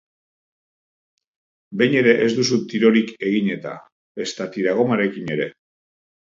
Behin 1.81 1.97
ere 1.99 2.15
ez 2.25 2.31
duzu 2.39 2.59
tirorik 2.73 3.13
egin-eta, 3.29 3.77
ezta 4.29 4.51
tiragomarekin 4.59 5.33
ere! 5.39 5.51